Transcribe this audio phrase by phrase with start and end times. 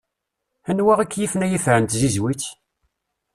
[0.69, 2.43] Anwa i k-yifen ay ifer n tzizwit?